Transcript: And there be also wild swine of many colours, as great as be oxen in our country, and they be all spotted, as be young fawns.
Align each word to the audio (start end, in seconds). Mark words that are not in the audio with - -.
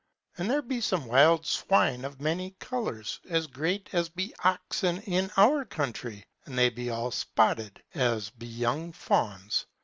And 0.39 0.49
there 0.49 0.63
be 0.63 0.77
also 0.77 0.97
wild 1.05 1.45
swine 1.45 2.03
of 2.05 2.19
many 2.19 2.55
colours, 2.57 3.19
as 3.29 3.45
great 3.45 3.87
as 3.93 4.09
be 4.09 4.33
oxen 4.43 4.99
in 5.01 5.29
our 5.37 5.63
country, 5.63 6.25
and 6.47 6.57
they 6.57 6.69
be 6.71 6.89
all 6.89 7.11
spotted, 7.11 7.83
as 7.93 8.31
be 8.31 8.47
young 8.47 8.93
fawns. 8.93 9.67